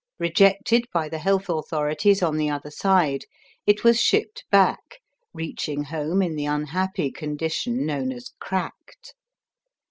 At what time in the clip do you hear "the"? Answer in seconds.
1.09-1.19, 2.37-2.49, 6.35-6.45